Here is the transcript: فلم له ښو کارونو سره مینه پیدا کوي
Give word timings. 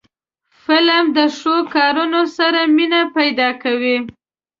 فلم 0.63 1.05
له 1.15 1.25
ښو 1.37 1.55
کارونو 1.75 2.21
سره 2.37 2.59
مینه 2.75 3.01
پیدا 3.17 3.49
کوي 3.63 3.97